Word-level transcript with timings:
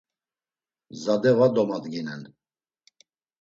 Zade 1.01 1.33
va 1.41 1.49
domadginen. 1.59 2.25